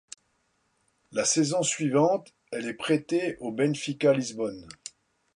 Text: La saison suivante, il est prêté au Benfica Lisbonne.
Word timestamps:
La 1.11 1.25
saison 1.25 1.61
suivante, 1.61 2.33
il 2.57 2.65
est 2.67 2.73
prêté 2.73 3.37
au 3.39 3.51
Benfica 3.51 4.13
Lisbonne. 4.13 4.67